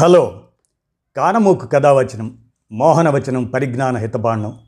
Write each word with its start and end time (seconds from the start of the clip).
Hello. 0.00 0.40
కానమూకు 1.16 1.66
కథావచనం 1.66 2.38
మోహనవచనం 2.72 3.44
పరిజ్ఞాన 3.44 3.96
హితబాండం 3.96 4.58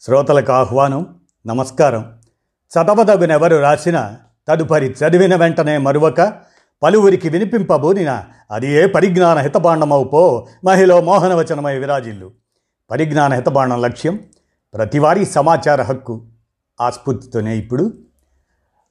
శ్రోతలకు 0.00 0.52
ఆహ్వానం 0.52 1.20
నమస్కారం. 1.46 2.18
చదవదగునెవరు 2.48 3.56
రాసిన 3.56 4.16
తదుపరి 4.48 4.86
చదివిన 4.86 5.36
వెంటనే 5.36 5.78
మరువక 5.78 6.32
పలువురికి 6.82 7.28
వినిపింపబోనిన 7.28 8.24
అది 8.50 8.70
ఏ 8.70 8.86
పరిజ్ఞాన 8.86 9.38
హితబాండమవు 9.38 10.46
మహిళ 10.64 11.00
మోహనవచనమై 11.00 11.78
విరాజిల్లు. 11.78 12.30
పరిజ్ఞాన 12.90 13.32
హితబాండం 13.32 13.80
లక్ష్యం 13.80 14.20
ప్రతివారీ 14.74 15.24
సమాచార 15.24 15.82
హక్కు. 15.82 16.26
ఆస్ఫూర్తితోనే 16.80 17.56
ఇప్పుడు 17.56 17.98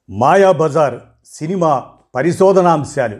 మాయాబజార్ 0.10 0.96
సినిమా 1.26 1.84
పరిశోధనాంశాలు. 2.16 3.18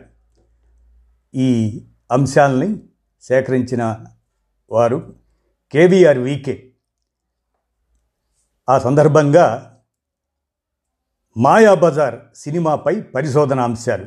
ఈ 1.36 1.82
అంశాలని 2.12 2.80
సేకరించిన 3.22 4.06
వారు 4.72 5.16
కేవీఆర్ 5.72 6.18
వీకే. 6.18 6.68
ఆ 8.70 8.80
సందర్భంగా 8.80 9.78
మాయాబజార్ 11.38 12.16
సినిమాపై 12.36 13.02
పరిశోధన 13.02 13.60
అంశాలు. 13.60 14.06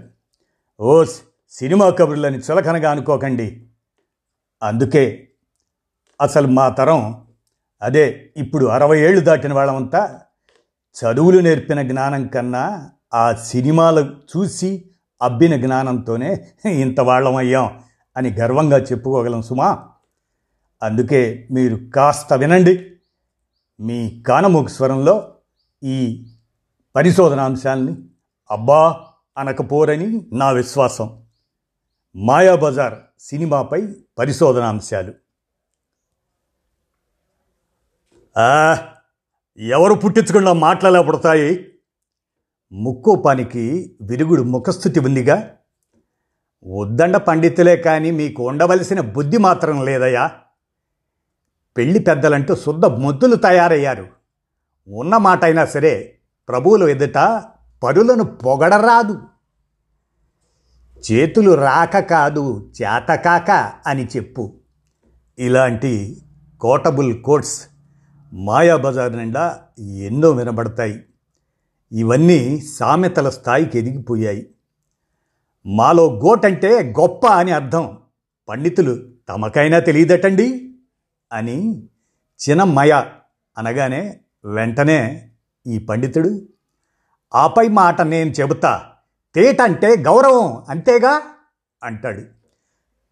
ఓ 0.81 1.05
సినిమా 1.51 1.91
కబుర్లని 1.91 2.39
చులకనగా 2.39 2.91
అనుకోకండి. 2.91 3.67
అందుకే 4.63 5.29
అసలు 6.21 6.47
మా 6.47 6.69
తరం 6.69 7.27
అదే 7.83 8.33
ఇప్పుడు 8.37 8.67
అరవై 8.67 9.01
ఏళ్ళు 9.01 9.21
దాటిన 9.21 9.53
వాళ్ళమంతా 9.53 10.21
చదువులు 10.95 11.41
నేర్పిన 11.41 11.83
జ్ఞానం 11.83 12.27
కన్నా 12.27 12.91
ఆ 13.15 13.35
సినిమాలు 13.35 14.01
చూసి 14.01 14.91
అబ్బిన 15.23 15.57
జ్ఞానంతోనే 15.57 16.49
ఇంత 16.71 17.01
వాళ్ళమయ్యాం. 17.01 17.85
అని 18.17 18.33
గర్వంగా 18.33 18.79
చెప్పుకోగలం 18.79 19.43
సుమా. 19.43 19.89
అందుకే 20.83 21.49
మీరు 21.51 21.77
కాస్త 21.77 22.33
వినండి. 22.33 22.91
మీ 23.81 24.23
కానమూకు 24.27 24.69
స్వరంలో 24.69 25.35
ఈ 25.83 26.27
పరిశోధనాంశాల్ని 26.97 27.97
అబ్బా 28.51 29.07
అనకపోరని 29.39 30.27
నా 30.33 30.51
విశ్వాసం. 30.51 31.23
మాయాబజార్ 32.17 32.95
సినిమాపై 33.19 33.95
పరిశోధనాంశాలు. 34.19 35.15
ఎవరు 39.59 39.95
పుట్టించకుండా 39.95 40.53
మాట్లాడబడతాయి 40.53 41.75
ముక్కోపానికి 42.73 43.97
విరుగుడు 44.03 44.43
ముఖస్థుతి 44.43 45.01
ఉందిగా? 45.01 45.57
ఉద్దండ 46.67 47.17
పండితులే 47.17 47.77
కానీ 47.77 48.11
మీకు 48.11 48.49
ఉండవలసిన 48.49 49.01
బుద్ధి 49.01 49.39
మాత్రం 49.39 49.85
లేదయ్యా. 49.85 50.31
పెళ్ళి 51.77 51.99
పెద్దలంటూ 51.99 52.55
శుద్ధ 52.55 52.85
మొద్దులు 52.85 53.37
తయారయ్యారు. 53.37 54.07
ఉన్న 54.89 55.17
మాట 55.17 55.45
అయినా 55.45 55.67
సరే 55.67 56.19
ప్రభువులు 56.49 56.87
ఎదుట 56.87 57.45
పరులను 57.83 58.25
పొగడరాదు. 58.25 59.23
చేతులు 61.13 61.55
రాక 61.55 61.99
కాదు 61.99 62.73
చేతకాక 62.83 63.73
అని 63.87 64.07
చెప్పు. 64.07 64.55
ఇలాంటి 65.39 66.23
కోటబుల్ 66.61 67.23
కోట్స్ 67.23 67.69
మాయాబజార్ 68.33 69.17
నిండా 69.17 69.61
ఎన్నో 69.79 70.31
వినబడతాయి. 70.31 71.05
ఇవన్నీ 71.93 72.61
సామెతల 72.61 73.29
స్థాయికి 73.29 73.79
ఎదిగిపోయాయి. 73.79 74.54
మాలో 75.67 76.13
గోటంటే 76.13 76.95
గొప్ప 77.01 77.27
అని 77.27 77.51
అర్థం. 77.51 77.99
పండితులు 78.49 79.11
తమకైనా 79.29 79.79
తెలియదటండి? 79.79 80.75
అని 81.33 81.85
చిన్నమయ 82.49 83.05
అనగానే 83.59 84.21
వెంటనే 84.45 85.31
ఈ 85.67 85.79
పండితుడు 85.79 86.49
ఆపై 87.35 87.69
మాట 87.69 88.01
నేను 88.01 88.31
చెబుతా. 88.31 88.83
తేటంటే 89.35 89.97
గౌరవం 89.97 90.65
అంతేగా? 90.69 91.23
అంటాడు. 91.83 92.23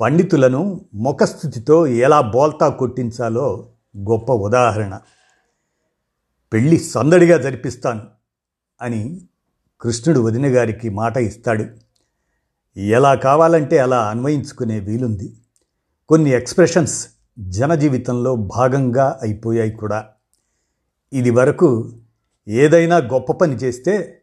పండితులను 0.00 0.86
ముఖస్థుతితో 0.94 1.86
ఎలా 1.86 2.20
బోల్తా 2.20 2.68
కొట్టించాలో 2.68 3.68
గొప్ప 3.96 4.32
ఉదాహరణ. 4.32 5.00
పెళ్ళి 6.52 6.78
సందడిగా 6.78 7.36
జరిపిస్తాను 7.36 8.02
అని 8.80 9.20
కృష్ణుడు 9.80 10.20
వదిన 10.20 10.56
గారికి 10.56 10.88
మాట 10.88 11.16
ఇస్తాడు. 11.16 11.81
ఎలా 12.76 13.14
కావాలంటే 13.14 13.78
అలా 13.78 14.08
అన్వయించుకునే 14.08 14.80
వీలుంది. 14.80 15.36
కొన్ని 16.08 16.30
ఎక్స్ప్రెషన్స్ 16.30 17.08
జనజీవితంలో 17.38 18.36
భాగంగా 18.36 19.18
అయిపోయాయి 19.22 19.70
కూడా. 19.70 20.08
ఇది 21.12 21.30
వరకు 21.30 21.92
ఏదైనా 22.48 22.96
గొప్ప 22.96 23.32
పని 23.32 23.54
చేస్తే 23.54 24.22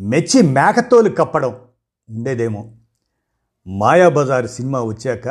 మెచ్చి 0.00 0.42
మేకతోలు 0.42 1.08
కప్పడం 1.08 1.56
ఉండేదేమో. 2.10 2.72
మాయాబజార్ 3.66 4.46
సినిమా 4.46 4.80
వచ్చాక 4.82 5.28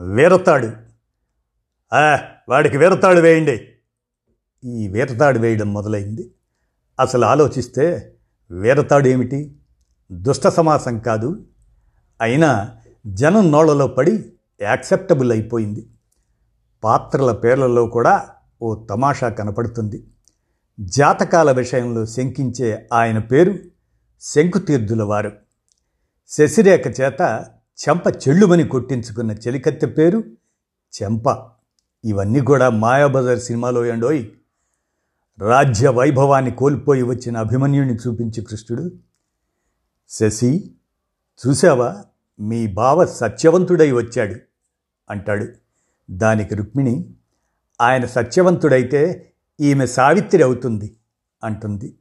వీరతాడు 0.00 0.70
వాడికి 2.48 2.76
వీరతాడు 2.76 3.20
వేయండి. 3.20 3.68
ఈ 4.64 4.88
వీరతాడు 4.88 5.38
వేయడం 5.38 5.72
మొదలైంది. 5.72 6.30
అసలు 7.00 7.24
ఆలోచిస్తే 7.24 8.14
వీరతాడు 8.50 9.08
ఏమిటి 9.08 9.56
దుష్ట 10.12 10.48
సమాసం 10.48 10.98
కాదు. 10.98 11.44
అయినా 12.22 12.76
జనం 13.06 13.52
నోళ్ళలో 13.52 13.86
పడి 13.86 14.32
యాక్సెప్టబుల్ 14.60 15.32
అయిపోయింది. 15.32 15.90
పాత్రల 16.84 17.32
పేర్లలో 17.32 17.86
కూడా 17.86 18.28
ఓ 18.62 18.84
తమాషా 18.84 19.28
కనపడుతుంది. 19.28 20.06
జాతకాల 20.80 21.52
విషయంలో 21.52 22.06
శంకించే 22.06 22.88
ఆయన 22.92 23.18
పేరు 23.18 23.58
శంకుతీర్థుల 24.20 25.02
వారు. 25.02 25.32
శశిరేఖ 26.28 27.00
చేత 27.00 27.46
చెంప 27.88 28.02
చెళ్ళుమని 28.28 28.64
కొట్టించుకున్న 28.64 29.30
చెలికత్తె 29.32 29.86
పేరు 29.86 30.24
చెంప. 31.02 31.24
ఇవన్నీ 32.04 32.40
కూడా 32.40 32.70
మాయాబజార్ 32.70 33.38
సినిమాలో 33.38 33.84
ఎండోయ్ 33.84 34.26
రాజ్య 35.38 35.88
వైభవాన్ని 35.88 36.50
కోల్పోయి 36.50 37.02
వచ్చిన 37.02 37.36
అభిమన్యుని 37.36 37.94
చూపించి 37.94 38.44
కృష్ణుడు. 38.44 38.90
శశి 40.08 40.70
చూసావా 41.46 42.04
మీ 42.40 42.66
బావ 42.66 43.06
సత్యవంతుడై 43.06 43.92
వచ్చాడు 43.92 44.34
అంటాడు. 45.10 45.46
దానికి 46.10 46.54
రుక్మిణి 46.54 47.10
ఆయన 47.80 48.04
సత్యవంతుడైతే 48.04 49.32
ఈమె 49.60 49.86
సావిత్రి 49.86 50.42
అవుతుంది 50.42 50.96
అంటుంది. 51.44 51.94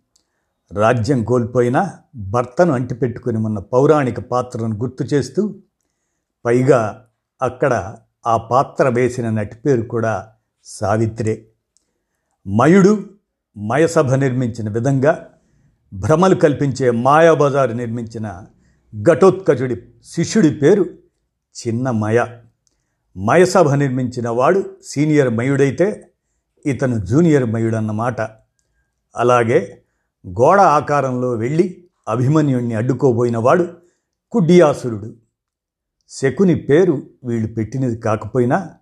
రాజ్యం 0.72 1.24
కోల్పోయినా 1.24 2.00
భర్తను 2.16 2.74
అంటిపెట్టుకుని 2.74 3.38
ఉన్న 3.38 3.60
పౌరాణిక 3.60 4.20
పాత్రను 4.20 4.78
గుర్తు 4.78 5.04
చేస్తూ 5.04 5.56
పైగా 6.46 7.06
అక్కడ 7.42 7.98
ఆ 8.28 8.38
పాత్ర 8.38 8.90
వేసిన 8.90 9.30
నటి 9.30 9.56
పేరు 9.56 9.82
కూడా 9.82 10.30
సావిత్రే. 10.64 11.46
మయుడు 12.48 13.10
మయసభ 13.58 14.14
నిర్మించిన 14.14 14.70
విధంగా 14.70 15.28
భ్రమలు 15.94 16.36
కల్పించే 16.36 16.92
మాయాబజారు 16.92 17.74
నిర్మించిన 17.74 18.46
ఘటోత్కచుడి 18.96 19.76
శిష్యుడి 20.06 20.50
పేరు 20.54 20.86
చిన్న 21.56 21.92
మయ. 21.92 22.28
మయసభ 23.18 23.74
నిర్మించిన 23.74 24.30
వాడు 24.30 24.76
సీనియర్ 24.84 25.30
మయుడైతే 25.30 26.12
ఇతను 26.66 27.06
జూనియర్ 27.06 27.46
మయుడన్నమాట. 27.46 28.22
అలాగే 29.16 29.84
గోడ 30.28 30.60
ఆకారంలో 30.60 31.32
వెళ్ళి 31.32 31.84
అభిమన్యుణ్ణి 32.08 32.76
అడ్డుకోబోయినవాడు 32.76 33.68
కుడ్డియాసురుడు 34.32 35.16
శకుని 36.10 36.56
పేరు 36.56 37.04
వీళ్ళు 37.24 37.54
పెట్టినది 37.54 37.98
కాకపోయినా 37.98 38.76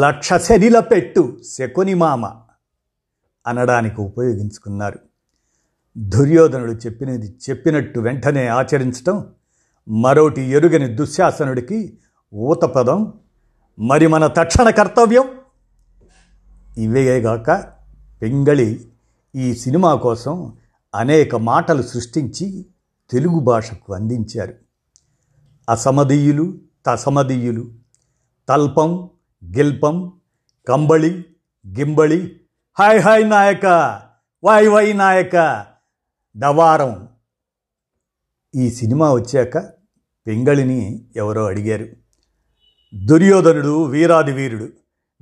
లక్ష 0.00 0.32
శనిల 0.34 0.80
పెట్టు 0.80 1.38
శకుని 1.52 1.94
మామ 1.94 2.26
అనడానికి 3.46 4.00
ఉపయోగించుకున్నారు. 4.00 4.98
దుర్యోధనుడు 5.96 6.72
చెప్పినది 6.72 7.36
చెప్పినట్టు 7.50 8.00
వెంటనే 8.00 8.46
ఆచరించటం 8.46 9.26
మరోటి 9.88 10.40
ఎరుగని 10.40 10.88
దుశ్శాసనుడికి 10.88 11.98
ఊతపదం 12.34 13.12
మరి 13.78 14.06
మన 14.06 14.26
తక్షణ 14.26 14.70
కర్తవ్యం? 14.70 15.24
ఇవేగాక 16.78 17.64
పెంగళి 18.22 18.86
ఈ 19.36 19.54
సినిమా 19.54 19.94
కోసం 19.94 20.52
అనేక 20.94 21.36
మాటలు 21.36 21.82
సృష్టించి 21.82 22.66
తెలుగు 23.10 23.40
భాషకు 23.40 23.92
అందించారు. 23.92 24.54
అసమదీయులు 25.70 26.58
తసమదీయులు 26.86 27.70
తల్పం 28.48 29.10
గిల్పం 29.56 30.12
కంబళి 30.68 31.24
గింబళి 31.78 32.40
హాయ్ 32.78 33.00
హాయ్ 33.00 33.30
నాయక 33.30 33.66
వాయ్ 34.44 34.68
వై 34.68 34.92
నాయక 34.92 35.66
డవారం 36.36 37.08
ఈ 38.54 38.70
సినిమా 38.70 39.12
వచ్చాక 39.12 39.58
పింగళిని 40.26 41.04
ఎవరో 41.16 41.44
అడిగారు. 41.44 41.88
దుర్యోధనుడు 42.94 43.84
వీరాది 43.84 44.32
వీరుడు 44.32 44.68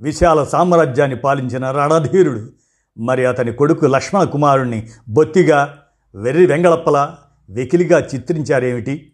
విశాల 0.01 0.43
సామ్రాజ్యాన్ని 0.43 1.17
పాలించిన 1.17 1.71
రణధీరుడు 1.71 2.49
మరి 2.97 3.25
అతని 3.25 3.53
కొడుకు 3.53 3.85
లక్ష్మణ 3.85 4.23
కుమారుణ్ణి 4.23 4.89
బొత్తిగా 5.09 5.77
వెర్రి 6.15 6.45
వెంగళప్పలా 6.45 7.17
వెకిలిగా 7.49 7.99
చిత్రించారేమిటి? 7.99 9.13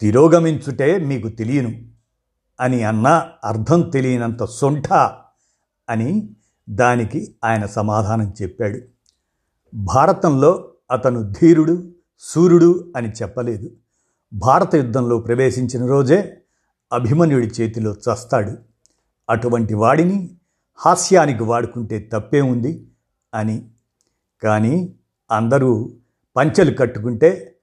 తిరోగమించుటే 0.00 0.98
మీకు 0.98 1.28
తెలియను 1.28 1.84
అని 2.60 2.82
అన్నా 2.82 3.28
అర్థం 3.44 3.80
తెలియనంత 3.80 4.44
సొంఠ 4.44 4.92
అని 5.88 6.36
దానికి 6.68 7.36
ఆయన 7.44 7.66
సమాధానం 7.66 8.34
చెప్పాడు. 8.42 8.93
భారతంలో 9.74 10.70
అతను 10.90 11.30
ధీరుడు 11.30 11.92
సూర్యుడు 12.20 12.92
అని 12.96 13.10
చెప్పలేదు. 13.10 13.70
భారత 14.32 14.74
యుద్ధంలో 14.74 15.18
ప్రవేశించిన 15.18 15.86
రోజే 15.86 16.40
అభిమన్యుడి 16.92 17.46
చేతిలో 17.46 17.92
చస్తాడు. 17.92 18.58
అటువంటి 19.30 19.74
వాడిని 19.74 20.30
హాస్యానికి 20.76 21.42
వాడుకుంటే 21.42 22.10
తప్పే 22.12 22.40
ఉంది 22.40 22.86
అని. 23.34 23.68
కానీ 24.42 24.94
అందరూ 25.30 25.92
పంచెలు 26.36 26.76
కట్టుకుంటే 26.76 27.56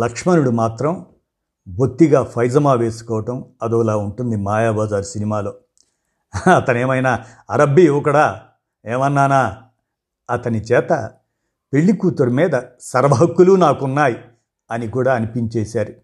లక్ష్మణుడు 0.00 0.50
మాత్రం 0.50 1.06
బొత్తిగా 1.68 2.22
ఫైజమా 2.22 2.72
వేసుకోవటం 2.72 3.44
అదోలా 3.62 3.96
ఉంటుంది 3.96 4.36
మాయాబజార్ 4.36 5.04
సినిమాలో. 5.04 5.54
అతనేమైనా 6.56 7.24
అరబ్బీ 7.50 7.86
యువకడా? 7.86 8.42
ఏమన్నానా? 8.86 9.56
అతని 10.30 10.60
చేత 10.60 11.10
పెళ్ళి 11.72 11.92
కూతురు 11.92 12.30
మీద 12.30 12.50
సర్వహక్కులు 12.80 13.56
నాకున్నాయి 13.56 14.16
అని 14.70 14.88
కూడా 14.88 15.14
అనిపించేశారు. 15.14 15.94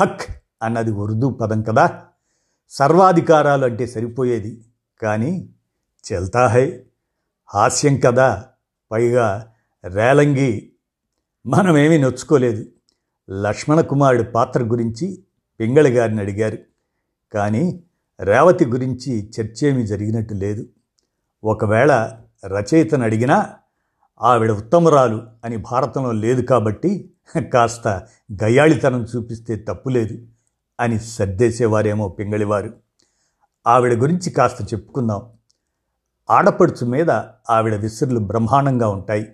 హక్ 0.00 0.42
అన్నది 0.62 0.90
ఉర్దూ 0.90 1.30
పదం 1.30 1.62
కదా. 1.62 2.04
సర్వాధికారాలు 2.68 3.64
అంటే 3.64 3.86
సరిపోయేది. 3.86 4.64
కానీ 5.02 5.48
చెల్తాహై 6.12 6.82
హాస్యం 7.48 8.00
కదా. 8.00 8.44
పైగా 8.92 9.52
రేలంగి 9.84 10.72
మనమేమీ 11.46 11.98
నొచ్చుకోలేదు. 11.98 12.64
లక్ష్మణ 13.30 13.80
కుమారుడి 13.80 14.24
పాత్ర 14.24 14.62
గురించి 14.62 15.24
పింగళి 15.60 15.90
గారిని 15.90 16.20
అడిగారు. 16.20 16.58
కానీ 17.34 17.82
రేవతి 18.20 18.66
గురించి 18.66 19.30
చర్చేమీ 19.40 19.86
జరిగినట్టు 19.86 20.34
లేదు. 20.34 20.68
ఒకవేళ 21.44 22.20
రచయితను 22.46 23.04
అడిగినా 23.04 23.54
ఆవిడ 24.22 24.50
ఉత్తమరాలు 24.50 25.22
అని 25.44 25.56
భారతంలో 25.56 26.12
లేదు 26.12 26.42
కాబట్టి 26.42 27.10
కాస్త 27.52 27.88
గయాళితనం 28.42 29.06
చూపిస్తే 29.16 29.56
తప్పులేదు 29.56 30.26
అని 30.80 31.00
సర్దేసేవారేమో 31.00 32.08
పింగళివారు. 32.08 32.74
ఆవిడ 33.66 33.94
గురించి 33.94 34.30
కాస్త 34.30 34.74
చెప్పుకుందాం. 34.74 35.22
ఆడపడుచు 36.30 36.86
మీద 36.86 37.10
ఆవిడ 37.50 37.74
విసురులు 37.74 38.20
బ్రహ్మాండంగా 38.20 38.88
ఉంటాయి. 38.88 39.32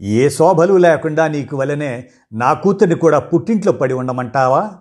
ఏ 0.00 0.28
శోభలు 0.28 0.74
లేకుండా 0.74 1.28
నీకు 1.28 1.56
వలనే 1.56 2.10
నా 2.32 2.52
కూతుర్ని 2.52 2.96
కూడా 2.96 3.18
పుట్టింట్లో 3.18 3.72
పడి 3.72 3.94
ఉండమంటావా? 3.94 4.78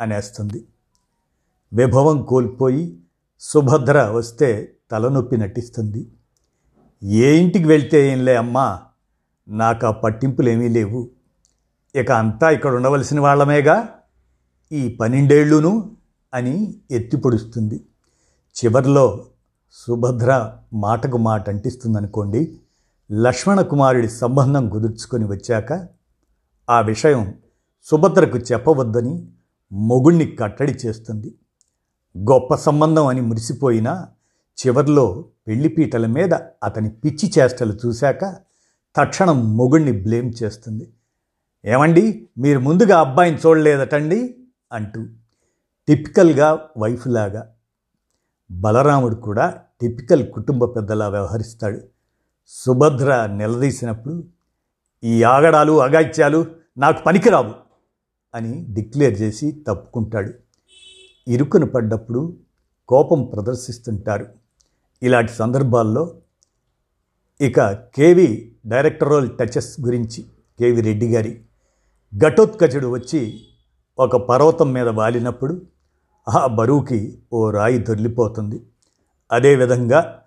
అనేస్తుంది. 0.00 0.66
విభవం 1.72 2.22
కోల్పోయి 2.22 3.00
సుభద్ర 3.40 4.02
వస్తే 4.02 4.72
తలనొప్పి 4.90 5.36
నటిస్తుంది. 5.36 6.10
ఏ 7.02 7.40
ఇంటికి 7.40 7.68
వెళ్తే 7.68 8.12
ఏంలే 8.12 8.36
అమ్మా? 8.36 8.82
నాకు 9.48 9.86
ఆ 9.86 9.90
పట్టింపులేమీ 9.90 10.68
లేవు. 10.68 11.10
ఇక 11.94 12.12
అంతా 12.12 12.50
ఇక్కడ 12.50 12.74
ఉండవలసిన 12.74 13.20
వాళ్ళమేగా? 13.20 13.88
ఈ 14.72 14.96
పన్నెండేళ్ళును 15.00 15.96
అని 16.34 16.82
ఎత్తిపొడుస్తుంది 16.90 17.84
చివరిలో 18.56 19.24
సుభద్ర 19.72 20.52
మాటకు 20.72 21.16
మాట 21.16 21.48
అంటిస్తుందనుకోండి 21.48 22.58
లక్ష్మణ 23.12 23.60
కుమారుడి 23.60 24.08
సంబంధం 24.08 24.68
కుదుర్చుకొని 24.68 25.24
వచ్చాక 25.24 25.88
ఆ 26.70 26.80
విషయం 26.80 27.34
సుభద్రకు 27.84 28.38
చెప్పవద్దని 28.38 29.28
మొగుణ్ణి 29.72 30.26
కట్టడి 30.26 30.72
చేస్తుంది. 30.72 31.34
గొప్ప 32.18 32.54
సంబంధం 32.54 33.06
అని 33.06 33.20
మురిసిపోయినా 33.20 34.08
చివర్లో 34.56 35.24
పెళ్ళిపీటల 35.48 36.06
మీద 36.06 36.34
అతని 36.64 36.90
పిచ్చి 36.90 37.32
చేష్టలు 37.38 37.78
చూశాక 37.86 38.36
తక్షణం 38.96 39.56
మొగుణ్ణి 39.56 39.92
బ్లేమ్ 39.92 40.32
చేస్తుంది. 40.42 40.92
ఏమండి 41.64 42.28
మీరు 42.38 42.58
ముందుగా 42.58 43.00
అబ్బాయిని 43.00 43.38
చూడలేదటండి? 43.38 44.34
అంటూ 44.72 45.06
టిపికల్గా 45.88 46.68
వైఫ్లాగా 46.78 47.52
బలరాముడు 48.50 49.14
కూడా 49.14 49.62
టిపికల్ 49.80 50.32
కుటుంబ 50.32 50.64
పెద్దలా 50.64 51.08
వ్యవహరిస్తాడు. 51.08 51.80
సుభద్ర 52.48 53.26
నిలదీసినప్పుడు 53.26 54.24
ఈ 55.04 55.22
ఆగడాలు 55.22 55.82
అగాత్యాలు 55.82 56.46
నాకు 56.78 57.04
పనికిరావు 57.04 57.54
అని 58.34 58.66
డిక్లేర్ 58.70 59.20
చేసి 59.20 59.64
తప్పుకుంటాడు. 59.68 60.32
ఇరుకును 61.28 61.66
పడ్డప్పుడు 61.66 62.36
కోపం 62.88 63.24
ప్రదర్శిస్తుంటారు. 63.24 64.45
ఇలాంటి 65.02 65.32
సందర్భాల్లో 65.32 66.14
ఇక 67.40 67.72
కేవి 67.72 68.56
డైరెక్టరల్ 68.66 69.30
టచెస్ 69.38 69.80
గురించి 69.80 70.24
కేవి 70.58 70.80
రెడ్డి 70.80 71.14
గారి 71.14 71.40
ఘటోత్కచుడు 72.18 72.86
వచ్చి 72.86 73.40
ఒక 73.98 74.16
పర్వతం 74.16 74.72
మీద 74.72 74.88
వాలినప్పుడు 74.88 75.62
ఆ 76.28 76.46
బరువుకి 76.46 77.18
ఓ 77.32 77.50
రాయి 77.50 77.78
దొర్లిపోతుంది. 77.78 78.62
అదేవిధంగా 79.32 80.22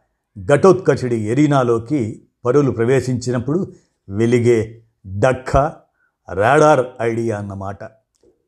ఘటోత్కచుడి 0.46 1.16
ఎరీనాలోకి 1.16 2.26
పరువులు 2.46 2.72
ప్రవేశించినప్పుడు 2.72 3.74
వెలిగే 4.10 4.82
డక్క 5.20 5.58
రాడార్ 6.34 6.86
ఐడియా 7.02 7.38
అన్నమాట. 7.38 7.78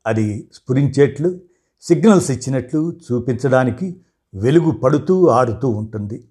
అది 0.06 0.50
స్ఫురించేట్లు 0.53 1.39
సిగ్నల్స్ 1.81 2.31
ఇచ్చినట్లు 2.31 2.91
చూపించడానికి 2.91 4.01
వెలుగు 4.33 4.72
పడుతూ 4.72 5.28
ఆరుతూ 5.28 5.69
ఉంటుంది. 5.69 6.28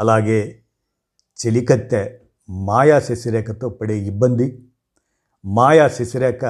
అలాగే 0.00 0.62
చెలికత్తె 1.46 2.18
మాయా 2.50 3.00
శశిరేఖతో 3.00 3.68
పడే 3.68 3.98
ఇబ్బంది. 3.98 4.68
మాయా 5.44 5.88
శశిరేఖ 5.88 6.44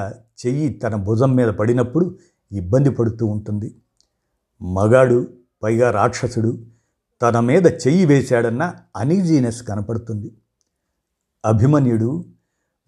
చెయ్యి 0.46 0.69
తన 0.75 0.94
భుజం 0.94 1.34
మీద 1.34 1.48
పడినప్పుడు 1.48 2.19
ఇబ్బంది 2.52 2.90
పడుతూ 2.90 3.26
ఉంటుంది. 3.26 3.75
మగాడు 4.62 5.34
పైగా 5.62 5.90
రాక్షసుడు 5.90 6.66
తన 7.23 7.40
మీద 7.40 7.66
చెయ్యి 7.66 8.06
వేశాడన్న 8.06 8.75
అనీజీనెస్ 8.97 9.62
కనపడుతుంది. 9.62 10.32
అభిమన్యుడు 11.44 12.25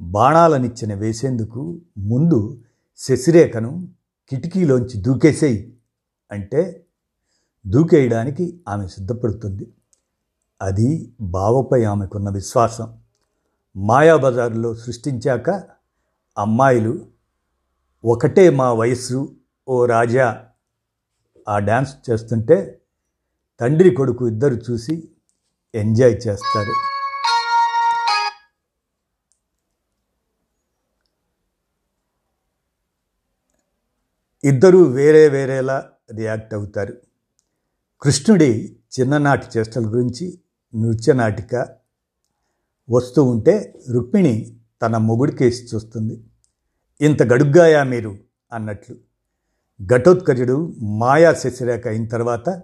బాణాలనిచ్చిన 0.00 0.94
వేసేందుకు 0.94 1.80
ముందు 1.98 2.60
శశిరేఖను 2.96 3.88
కిటికీలోంచి 4.30 5.02
దూకేసేయి 5.02 5.76
అంటే 6.30 6.86
దూకేయడానికి 7.66 8.60
ఆమె 8.68 8.88
సిద్ధపడుతుంది. 8.88 9.72
అది 10.62 11.12
బావపై 11.20 11.84
ఆమెకున్న 11.84 12.30
విశ్వాసం. 12.30 12.98
మాయాబజారులో 13.76 14.74
సృష్టించాక 14.74 15.50
అమ్మాయిలు 16.38 17.06
ఒకటే 18.04 18.50
మా 18.50 18.72
వయస్సు 18.72 19.36
ఓ 19.68 19.86
రాజా. 19.86 20.46
ఆ 21.48 21.58
డ్యాన్స్ 21.58 22.10
చేస్తుంటే 22.10 22.80
తండ్రి 23.60 23.90
కొడుకు 23.90 24.28
ఇద్దరు 24.28 24.54
చూసి 24.54 25.08
ఎంజాయ్ 25.74 26.14
చేస్తారు. 26.14 26.72
ఇద్దరూ 34.44 34.82
వేరే 34.82 35.28
వేరేలా 35.28 35.90
రియాక్ట్ 36.16 36.54
అవుతారు. 36.54 37.11
కృష్ణుడి 38.02 38.76
చిన్ననాటి 39.00 39.58
చేష్టల 39.58 39.86
గురించి 39.86 40.38
నృత్యనాటిక 40.74 41.68
వస్తూ 42.90 43.24
ఉంటే 43.24 43.82
రుక్మిణి 43.90 44.56
తన 44.82 44.96
మొగుడికేసి 44.96 45.76
చూస్తుంది. 45.76 46.24
ఇంత 47.00 47.22
గడుగ్గాయా 47.22 47.82
మీరు? 47.82 48.16
అన్నట్లు. 48.52 48.96
ఘటోత్కజుడు 49.86 50.76
మాయా 50.78 51.32
శశిరేఖ 51.32 51.88
అయిన 51.88 52.06
తర్వాత 52.06 52.62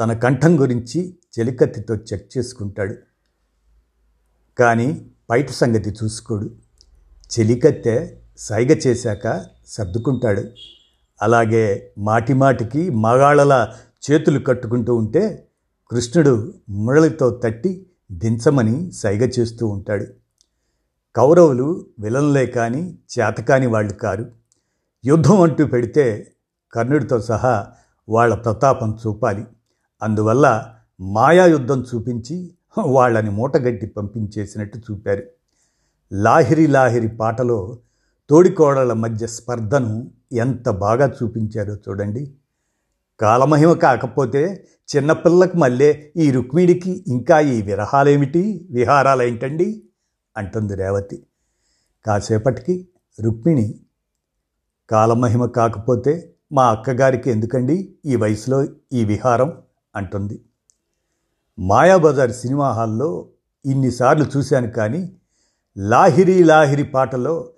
తన 0.00 0.12
కంఠం 0.12 0.60
గురించి 0.60 1.18
చెలికత్తితో 1.38 1.94
చెక్ 1.94 2.38
చేసుకుంటాడు. 2.38 2.94
కానీ 4.58 5.06
బయట 5.30 5.50
సంగతి 5.50 5.90
చూసుకోడు. 5.90 6.50
చెలికత్తె 7.40 8.16
సైగ 8.38 8.72
చేశాక 8.86 9.46
సర్దుకుంటాడు. 9.66 10.44
అలాగే 11.22 11.92
మాటిమాటికి 11.98 12.90
మగాళ్ళలా 12.90 13.74
చేతులు 14.10 14.38
కట్టుకుంటూ 14.38 14.94
ఉంటే 14.94 15.48
కృష్ణుడు 15.90 16.54
మురళితో 16.68 17.30
తట్టి 17.30 17.86
దించమని 18.12 18.92
సైగ 18.92 19.24
చేస్తూ 19.24 19.66
ఉంటాడు. 19.66 20.06
కౌరవులు 21.16 21.86
విలన్లే 21.98 22.46
కానీ 22.46 22.98
చేతకాని 23.18 23.66
వాళ్ళు 23.66 23.92
కారు. 23.92 24.26
యుద్ధం 25.04 25.40
అంటూ 25.40 25.66
పెడితే 25.66 26.32
కర్ణుడితో 26.72 27.20
సహా 27.20 27.66
వాళ్ళ 28.08 28.34
ప్రతాపం 28.34 28.98
చూపాలి. 29.06 29.44
అందువల్ల 30.02 30.74
మాయాయుద్ధం 31.00 31.84
చూపించి 31.94 32.54
వాళ్ళని 32.78 33.30
మూటగట్టి 33.30 33.86
పంపించేసినట్టు 33.86 34.78
చూపారు. 34.78 35.22
లాహిరి 36.12 36.66
లాహిరి 36.66 37.08
పాటలో 37.08 37.78
తోడికోడల 38.30 38.92
మధ్య 38.92 39.26
స్పర్ధను 39.26 40.10
ఎంత 40.32 40.68
బాగా 40.68 41.14
చూపించారో 41.22 41.74
చూడండి. 41.74 42.34
కాలమహిమ 43.20 43.72
కాకపోతే 43.72 44.68
చిన్నపిల్లకు 44.96 45.56
మళ్ళీ 45.56 46.12
ఈ 46.16 46.30
రుక్మిడికి 46.30 47.04
ఇంకా 47.06 47.40
ఈ 47.40 47.62
విరహాలేమిటి? 47.62 48.68
విహారాలేంటండి? 48.70 49.82
అంటుంది 50.36 50.74
రేవతి. 50.74 51.26
కాసేపటికి 52.06 52.88
రుక్మిణి 53.20 53.80
కాలమహిమ 54.90 55.46
కాకపోతే 55.46 56.34
మా 56.52 56.70
అక్కగారికి 56.70 57.30
ఎందుకండి 57.30 57.94
ఈ 58.04 58.16
వయసులో 58.16 58.66
ఈ 58.92 59.04
విహారం? 59.04 59.62
అంటుంది. 59.96 60.44
మాయాబజార్ 61.58 62.32
సినిమా 62.32 62.70
హాల్లో 62.70 63.28
ఇన్నిసార్లు 63.66 64.26
చూశాను 64.36 64.70
కానీ 64.70 65.16
లాహిరి 65.78 66.44
లాహిరి 66.44 66.82
పాటలో 66.82 67.50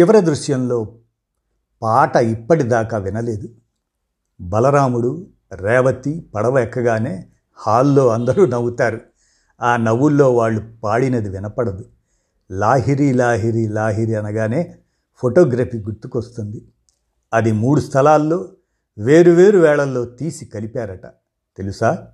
చివరి 0.00 0.20
దృశ్యంలో 0.20 0.94
పాట 1.82 2.16
ఇప్పటిదాకా 2.16 2.98
వినలేదు. 2.98 3.48
బలరాముడు 4.40 5.26
రేవతి 5.52 6.20
పడవ 6.34 6.58
ఎక్కగానే 6.58 7.26
హాల్లో 7.52 8.08
అందరూ 8.08 8.46
నవ్వుతారు. 8.46 9.00
ఆ 9.60 9.76
నవ్వుల్లో 9.76 10.34
వాళ్ళు 10.34 10.74
పాడినది 10.82 11.28
వినపడదు. 11.28 11.90
లాహిరి 12.50 13.12
లాహిరి 13.12 13.68
లాహిరి 13.68 14.14
అనగానే 14.14 14.78
ఫోటోగ్రఫీ 15.16 15.78
గుర్తుకొస్తుంది. 15.78 16.68
అది 17.34 17.52
మూడు 17.52 17.80
స్థలాల్లో 17.80 18.52
వేరువేరు 18.98 19.58
వేళల్లో 19.58 20.04
తీసి 20.04 20.44
కలిపారట. 20.44 21.06
తెలుసా? 21.56 22.08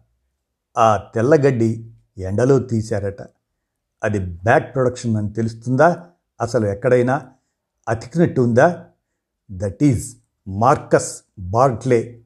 ఆ 0.79 0.97
తెల్లగడ్డి 1.15 1.91
ఎండలో 2.19 2.59
తీశారట. 2.59 3.23
అది 4.05 4.19
బ్యాక్ 4.19 4.75
ప్రొడక్షన్ 4.75 5.17
అని 5.17 5.33
తెలుస్తుందా? 5.33 6.07
అసలు 6.41 6.67
ఎక్కడైనా? 6.67 7.23
అతికినట్టు 7.89 8.41
ఉందా 8.41 8.85
దట్ 9.51 9.83
ఈజ్ 9.83 10.17
మార్కస్ 10.49 11.23
బార్ట్లే 11.39 12.21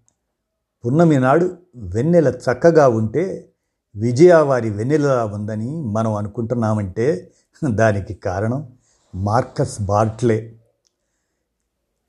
పున్నమి 0.87 1.19
నాడు 1.19 1.59
వెన్నెల 1.77 2.29
చక్కగా 2.29 2.89
ఉంటే 2.89 3.49
విజయవారి 3.97 4.71
వెన్నెలలా 4.71 5.25
ఉందని 5.25 5.83
మనం 5.83 6.15
అనుకుంటున్నామంటే 6.15 7.31
దానికి 7.65 8.15
కారణం 8.15 8.73
మార్కస్ 9.15 9.83
బార్ట్లే 9.83 10.57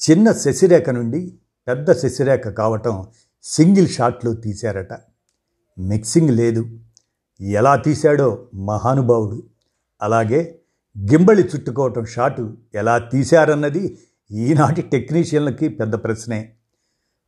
చిన్న 0.09 0.31
శశిరేఖ 0.31 0.89
నుండి 0.89 1.37
పెద్ద 1.67 1.91
శశిరేఖ 1.91 2.47
కావటం 2.47 3.07
సింగిల్ 3.43 3.87
షాట్లో 3.87 4.33
తీశారట. 4.33 4.93
మిక్సింగ్ 5.79 6.29
లేదు. 6.29 6.79
ఎలా 7.41 7.75
తీశాడో 7.75 8.47
మహానుభావుడు. 8.53 9.43
అలాగే 10.01 10.59
గింబళి 11.11 11.43
చుట్టుకోవటం 11.43 12.05
షాటు 12.05 12.57
ఎలా 12.73 12.97
తీశారన్నది 12.97 13.99
ఈనాటి 14.31 14.81
టెక్నీషియన్లకి 14.81 15.69
పెద్ద 15.69 15.93
ప్రశ్నే. 15.93 16.53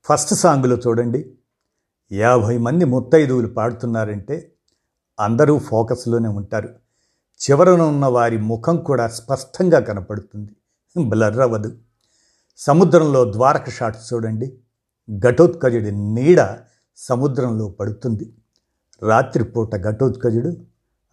ఫస్ట్ 0.04 0.34
సాంగ్లో 0.34 0.76
చూడండి. 0.76 1.32
యాభై 2.12 2.58
మంది 2.58 2.86
ముత్తైదువులు 2.86 3.48
పాడుతున్నారంటే 3.48 4.52
అందరూ 5.20 5.60
ఫోకస్లోనే 5.60 6.30
ఉంటారు. 6.30 6.70
చివరన 7.40 7.82
ఉన్న 7.82 8.06
వారి 8.06 8.38
ముఖం 8.38 8.78
కూడా 8.78 9.08
స్పష్టంగా 9.08 9.80
కనపడుతుంది. 9.80 10.56
బ్లర్ 11.10 11.40
అవ్వదు. 11.40 11.78
సముద్రంలో 12.58 13.34
ద్వారక 13.34 13.70
షాట్స్ 13.70 14.14
చూడండి. 14.14 14.58
ఘటోత్కజుడి 15.20 15.92
నీడ 15.92 16.58
సముద్రంలో 16.98 17.70
పడుతుంది. 17.70 18.34
రాత్రిపూట 19.02 19.76
ఘటోత్కజుడు 19.76 20.58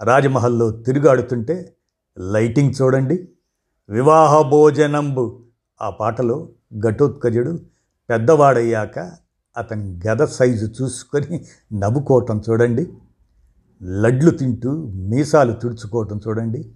రాజమహల్లో 0.02 0.70
తిరుగాడుతుంటే 0.70 1.76
లైటింగ్ 2.18 2.74
చూడండి. 2.82 3.28
వివాహ 3.88 4.48
భోజనంబు 4.50 5.45
ఆ 5.82 5.90
పాటలో 5.90 6.48
ఘటోత్కజుడు 6.78 7.58
పెద్దవాడయ్యాక 8.10 9.12
అతని 9.56 10.00
గద 10.08 10.24
సైజు 10.24 10.66
చూసుకొని 10.82 11.44
నవ్వుకోవటం 11.72 12.42
చూడండి 12.50 12.92
లడ్లు 13.82 14.30
తింటూ 14.30 14.70
మీసాలు 14.86 15.52
తుడుచుకోవటం 15.52 16.20
చూడండి 16.28 16.72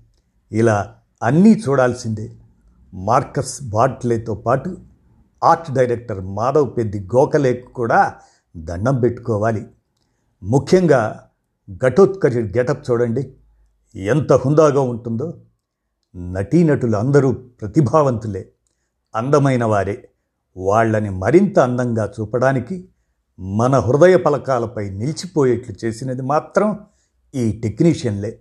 ఇలా 0.52 0.94
అన్నీ 1.22 1.62
చూడాల్సిందే. 1.68 2.32
మార్కస్ 2.94 3.62
బాట్లేతో 3.62 4.34
పాటు 4.34 4.78
ఆర్ట్ 5.44 5.70
డైరెక్టర్ 5.70 6.20
మాధవ్ 6.20 6.76
పెద్ది 6.76 7.00
గోకలేకు 7.00 7.72
కూడా 7.72 8.14
దండం 8.56 9.00
పెట్టుకోవాలి. 9.00 9.66
ముఖ్యంగా 10.42 11.26
ఘటోత్కజ 11.82 12.38
గెటప్ 12.38 12.90
చూడండి 12.90 13.34
ఎంత 13.96 14.32
హుందాగా 14.32 14.80
ఉంటుందో. 14.80 15.34
నటీనటులు 16.16 16.96
అందరూ 16.96 17.32
ప్రతిభావంతులే. 17.32 18.48
అందమైన 19.14 19.64
వారే. 19.64 20.10
వాళ్ళని 20.56 21.10
మరింత 21.10 21.58
అందంగా 21.58 22.12
చూపడానికి 22.20 22.88
మన 23.38 23.78
హృదయ 23.78 24.16
పలకాలపై 24.16 24.90
నిలిచిపోయేట్లు 24.90 25.76
చేసినది 25.84 26.22
మాత్రం 26.22 26.86
ఈ 27.34 27.60
టెక్నీషియన్లే. 27.60 28.40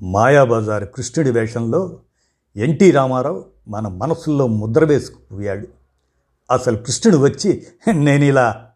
మాయాబజార్ 0.00 0.84
కృష్ణుడి 0.84 1.30
వేషంలో 1.30 2.00
ఎన్టీ 2.56 2.90
రామారావు 2.90 3.44
మన 3.68 3.88
మనసుల్లో 3.88 4.46
ముద్ర 4.46 4.84
వేసుకుపోయాడు. 4.84 5.68
అసలు 6.50 6.76
కృష్ణుడు 6.76 7.18
వచ్చి 7.18 7.66
నేను 7.92 8.24
ఇలా 8.24 8.70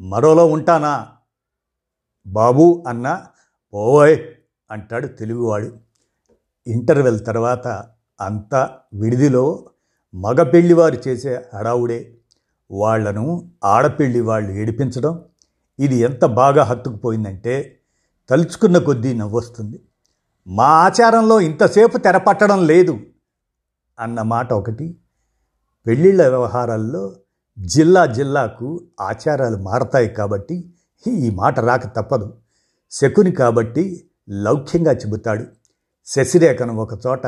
మరోలో 0.00 0.46
ఉంటానా? 0.46 1.08
బాబు 2.26 2.84
అన్న 2.88 3.26
ఓయ్ 3.74 4.18
అంటాడు 4.70 5.06
తెలుగువాడు. 5.06 5.76
ఇంటర్వెల్ 6.66 7.26
తర్వాత 7.26 7.84
అంతా 8.20 8.78
విడిదిలో 8.94 9.70
మగ 10.14 10.42
పెళ్ళివారు 10.42 11.08
చేసే 11.08 11.40
అడావుడే 11.54 12.16
వాళ్ళను 12.70 13.50
ఆడపెళ్ళి 13.64 14.20
వాళ్ళు 14.20 14.50
ఏడిపించడం 14.50 15.24
ఇది 15.78 15.96
ఎంత 15.96 16.24
బాగా 16.24 16.62
హత్తుకుపోయిందంటే 16.62 17.80
తలుచుకున్న 18.30 18.78
కొద్దీ 18.78 19.12
నవ్వొస్తుంది. 19.14 19.82
మా 20.46 20.64
ఆచారంలో 20.64 21.40
ఇంతసేపు 21.40 21.98
తెరపట్టడం 21.98 22.66
లేదు 22.66 23.00
అన్న 23.98 24.22
మాట 24.22 24.52
ఒకటి 24.52 24.98
పెళ్ళిళ్ళ 25.86 26.28
వ్యవహారాల్లో 26.28 27.16
జిల్లా 27.58 28.06
జిల్లాకు 28.06 28.88
ఆచారాలు 29.00 29.56
మారతాయి 29.56 30.08
కాబట్టి 30.08 30.72
ఈ 31.08 31.30
మాట 31.30 31.60
రాక 31.60 31.96
తప్పదు. 31.96 32.34
శకుని 32.90 33.32
కాబట్టి 33.32 34.08
లౌక్యంగా 34.30 34.92
చెబుతాడు. 34.92 35.44
శశిరేఖను 36.06 36.74
ఒకచోట 36.74 37.26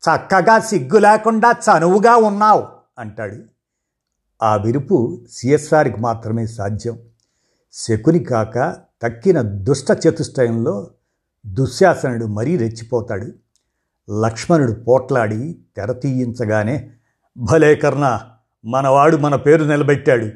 చక్కగా 0.00 0.58
సిగ్గు 0.58 0.98
లేకుండా 0.98 1.52
చనువుగా 1.52 2.16
ఉన్నావు 2.16 2.66
అంటాడు. 2.98 3.36
ఆ 4.42 4.56
విరుపు 4.56 5.24
సిఎస్ఆర్కి 5.30 6.00
మాత్రమే 6.00 6.46
సాధ్యం. 6.46 6.98
శకుని 7.72 8.18
కాక 8.18 8.76
తక్కిన 9.02 9.42
దుష్ట 9.42 9.86
చతుష్టయంలో 9.90 10.90
దుశ్శాసనుడు 11.46 12.26
మరీ 12.26 12.56
రెచ్చిపోతాడు. 12.56 13.32
లక్ష్మణుడు 14.22 14.72
పోట్లాడి 14.72 15.58
తెర 15.76 15.92
తీయించగానే 15.92 16.90
భలే 17.36 17.74
కర్ణ 17.74 18.20
మనవాడు 18.64 19.16
మన 19.16 19.36
పేరు 19.36 19.64
నిలబెట్టాడు 19.64 20.30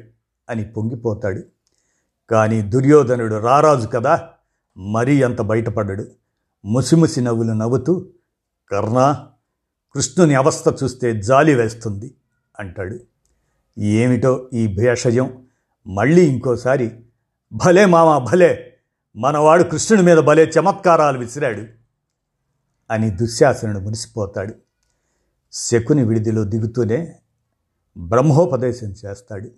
అని 0.49 0.63
పొంగిపోతాడు. 0.65 1.43
కానీ 2.29 2.61
దుర్యోధనుడు 2.61 3.35
రారాజు 3.35 3.87
కదా 3.87 4.29
మరీ 4.77 5.21
అంత 5.21 5.41
బయటపడ్డాడు. 5.41 6.07
ముసిముసి 6.65 7.21
నవ్వులు 7.21 7.53
నవ్వుతూ 7.53 8.05
కర్ణ 8.71 9.25
కృష్ణుని 9.93 10.35
అవస్థ 10.35 10.83
చూస్తే 10.83 11.21
జాలి 11.21 11.55
వేస్తుంది 11.55 12.13
అంటాడు. 12.59 12.99
ఏమిటో 13.79 14.49
ఈ 14.53 14.75
భేషజం? 14.75 15.45
మళ్ళీ 15.87 16.27
ఇంకోసారి 16.27 16.99
భలే 17.53 17.85
మామ 17.85 18.25
భలే 18.25 18.77
మనవాడు 19.15 19.63
కృష్ణుని 19.63 20.03
మీద 20.03 20.17
భలే 20.17 20.51
చమత్కారాలు 20.59 21.19
విసిరాడు 21.19 21.65
అని 22.91 23.09
దుశ్శాసనుడు 23.09 23.79
మునిసిపోతాడు. 23.79 24.55
శకుని 25.51 26.03
విడిదిలో 26.03 26.43
దిగుతూనే 26.43 27.15
బ్రహ్మోపదేశం 27.97 28.87
చేస్తాడు. 28.87 29.51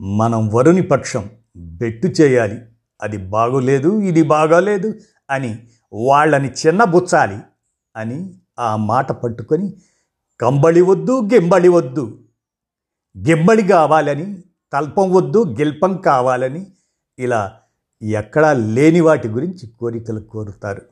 మనం 0.00 0.48
వరుని 0.48 0.82
పక్షం 0.82 1.30
బెట్టు 1.56 2.08
చేయాలి 2.08 2.60
అది 3.02 3.16
బాగోలేదు 3.16 4.00
ఇది 4.00 4.22
బాగోలేదు 4.22 4.94
అని 5.30 5.68
వాళ్ళని 5.92 6.52
చిన్నబుచ్చాలి 6.66 7.38
అని 7.96 8.38
ఆ 8.58 8.76
మాట 8.76 9.12
పట్టుకొని 9.12 9.76
కంబళి 10.40 10.80
వద్దు 10.80 11.28
గింబళి 11.34 11.68
వద్దు. 11.68 12.18
గింబళి 13.28 13.62
కావాలని 13.62 14.42
తల్పం 14.72 15.12
వద్దు 15.12 15.44
గిల్పం 15.58 15.96
కావాలని 15.96 16.66
ఇలా 17.18 17.52
ఎక్కడా 18.02 18.52
లేని 18.52 19.00
వాటి 19.00 19.28
గురించి 19.28 19.66
కోరికలు 19.66 20.20
కోరుతారు. 20.20 20.82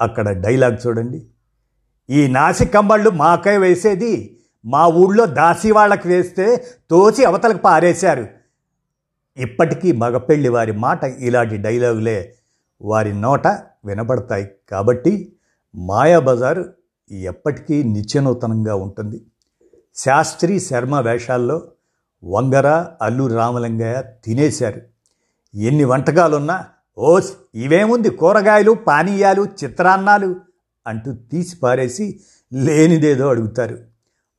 అక్కడ 0.00 0.30
డైలాగ్ 0.30 0.86
చూడండి. 0.86 1.26
ఈ 2.10 2.26
నాసి 2.26 2.66
కంబళ్ళు 2.66 3.10
మాకై 3.10 3.56
వేసేది 3.56 4.38
మా 4.64 4.86
ఊళ్ళో 4.86 5.26
దాసి 5.26 5.70
వాళ్ళకి 5.70 6.08
వేస్తే 6.08 6.66
తోచి 6.90 7.24
అవతలకు 7.24 7.58
పారేశారు. 7.58 8.28
ఇప్పటికీ 9.36 9.92
మగపెళ్ళి 9.92 10.48
వారి 10.48 10.72
మాట 10.72 11.04
ఇలాంటి 11.04 11.56
డైలాగులే 11.56 12.34
వారి 12.82 13.20
నోట 13.20 13.46
వినబడతాయి. 13.84 14.50
కాబట్టి 14.68 15.33
మాయాబజార్ 15.74 16.64
ఎప్పటికీ 17.10 17.82
నిత్యనూతనంగా 17.82 18.74
ఉంటుంది. 18.74 19.26
శాస్త్రి 19.94 20.60
శర్మ 20.60 21.00
వేషాల్లో 21.00 21.62
వంగర 22.24 22.86
అల్లు 23.02 23.26
రామలింగయ్య 23.26 24.02
తినేశారు. 24.24 24.80
ఎన్ని 25.54 25.84
వంటకాలున్నా 25.84 26.64
ఓస్ 26.98 27.32
ఇవేముంది 27.54 28.10
కూరగాయలు 28.10 28.72
పానీయాలు 28.72 29.46
చిత్రాన్నాలు 29.64 30.36
అంటూ 30.86 31.12
తీసి 31.12 31.56
పారేసి 31.56 32.20
లేనిదేదో 32.52 33.28
అడుగుతారు. 33.28 33.78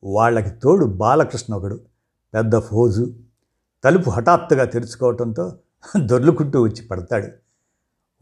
వాళ్ళకి 0.04 0.50
తోడు 0.50 0.86
బాలకృష్ణ 0.86 1.54
ఒకడు 1.54 1.80
పెద్ద 2.34 2.58
ఫోజు. 2.58 3.14
తలుపు 3.84 4.10
హఠాత్తుగా 4.10 4.64
తెరుచుకోవటంతో 4.64 5.58
దొర్లుకుంటూ 5.96 6.62
వచ్చి 6.62 6.86
పడతాడు. 6.86 7.28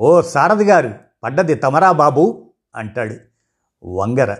ఓ 0.00 0.20
సారథి 0.20 0.64
గారు 0.64 0.94
పడ్డది 1.24 1.54
తమరా 1.54 1.92
బాబు? 1.92 2.43
అంటాడు. 2.76 3.16
వంగర 3.84 4.36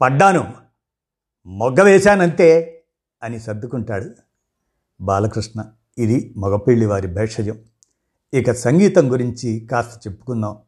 పడ్డాను 0.00 0.54
మొగ్గ 1.46 1.82
వేశానంతే 1.82 2.82
అని 3.22 3.40
సర్దుకుంటాడు 3.40 4.10
బాలకృష్ణ. 5.00 5.64
ఇది 5.98 6.34
మగపెళ్ళి 6.36 6.86
వారి 6.86 7.06
భేషజం. 7.06 7.58
ఇక 8.34 8.52
సంగీతం 8.52 9.12
గురించి 9.12 9.68
కాస్త 9.70 10.08
చెప్పుకుందాం. 10.08 10.58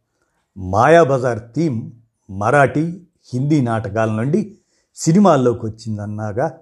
మాయాబజార్ 0.57 1.39
థీమ్ 1.39 1.91
మరాఠీ 2.31 3.07
హిందీ 3.35 3.61
నాటకాల 3.61 4.11
నుండి 4.11 4.59
సినిమాల్లోకి 4.95 5.67
వచ్చిందన్నాగా. 5.67 6.59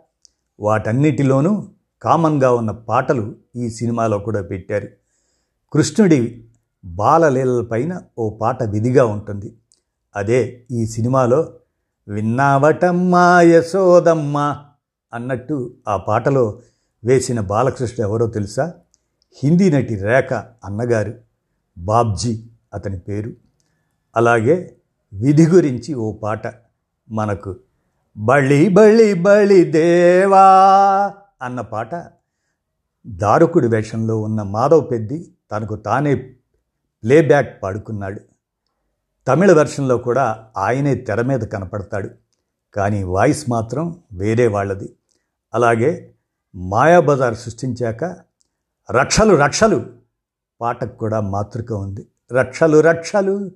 వాటన్నిటిలోనూ 0.60 1.68
కామన్గా 2.02 2.52
ఉన్న 2.52 2.70
పాటలు 2.70 3.36
ఈ 3.56 3.70
సినిమాలో 3.70 4.18
కూడా 4.18 4.42
పెట్టారు. 4.42 4.88
కృష్ణుడి 5.72 6.44
బాలలీలపైన 6.84 8.02
ఓ 8.18 8.38
పాట 8.38 8.62
విధిగా 8.62 9.06
ఉంటుంది. 9.06 9.56
అదే 10.16 10.66
ఈ 10.70 10.86
సినిమాలో 10.86 11.52
విన్నావటమ్మా 12.08 13.40
యశోదమ్మ 13.40 14.62
అన్నట్టు 15.14 15.74
ఆ 15.88 15.96
పాటలో 15.96 16.58
వేసిన 17.04 17.40
బాలకృష్ణ 17.40 18.02
ఎవరో 18.02 18.26
తెలుసా? 18.26 18.74
హిందీ 19.42 19.70
నటి 19.70 19.96
రేఖ 19.96 20.32
అన్నగారు. 20.64 21.14
బాబ్జీ 21.78 22.44
అతని 22.74 22.98
పేరు. 22.98 23.32
అలాగే 24.16 24.76
విధి 25.14 25.46
గురించి 25.46 25.94
ఓ 25.94 26.12
పాట 26.12 26.54
మనకు 27.10 27.56
బళి 28.18 28.68
బళి 28.68 29.14
బళి 29.14 29.64
దేవా 29.64 30.46
అన్న 31.42 31.60
పాట 31.60 32.04
దారుకుడి 33.06 33.68
వేషంలో 33.68 34.20
ఉన్న 34.20 34.42
మాధవ్ 34.42 34.90
పెద్ది 34.90 35.32
తనకు 35.52 35.76
తానే 35.76 36.14
ప్లేబ్యాక్ 37.02 37.62
పాడుకున్నాడు. 37.62 38.20
తమిళ 39.28 39.52
వెర్షన్లో 39.52 39.98
కూడా 39.98 40.46
ఆయనే 40.56 40.94
తెర 40.94 41.22
మీద 41.22 41.40
కనపడతాడు. 41.40 42.10
కానీ 42.74 43.02
వాయిస్ 43.02 43.50
మాత్రం 43.50 44.00
వేరే 44.12 44.46
వాళ్ళది. 44.46 44.96
అలాగే 45.54 46.14
మాయాబజార్ 46.54 47.34
సృష్టించాక 47.34 48.04
రక్షలు 48.90 49.34
రక్షలు 49.34 49.86
పాటకు 50.60 50.98
కూడా 50.98 51.20
మాతృక 51.20 51.72
ఉంది. 51.72 52.06
రక్షలు 52.32 52.80
రక్షలు 52.80 53.50